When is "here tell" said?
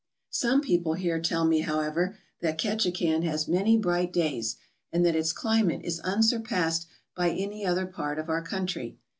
0.95-1.45